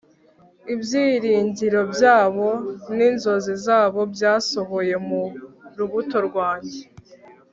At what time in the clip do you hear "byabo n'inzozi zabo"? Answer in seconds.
1.93-4.01